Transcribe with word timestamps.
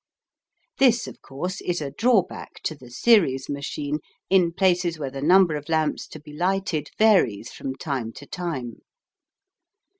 This, 0.79 1.05
of 1.05 1.21
course, 1.21 1.61
is 1.61 1.79
a 1.79 1.91
drawback 1.91 2.63
to 2.63 2.73
the 2.73 2.89
series 2.89 3.47
machine 3.47 3.99
in 4.31 4.51
places 4.51 4.97
where 4.97 5.11
the 5.11 5.21
number 5.21 5.55
of 5.55 5.69
lamps 5.69 6.07
to 6.07 6.19
be 6.19 6.33
lighted 6.33 6.89
varies 6.97 7.51
from 7.51 7.75
time 7.75 8.11
to 8.13 8.25
time. 8.25 8.77